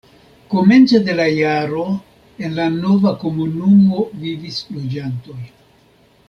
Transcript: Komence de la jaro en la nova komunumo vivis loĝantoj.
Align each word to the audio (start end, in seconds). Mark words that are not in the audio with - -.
Komence 0.51 0.95
de 1.09 1.13
la 1.19 1.27
jaro 1.39 1.83
en 2.47 2.57
la 2.61 2.65
nova 2.77 3.13
komunumo 3.25 4.07
vivis 4.25 4.59
loĝantoj. 4.75 5.39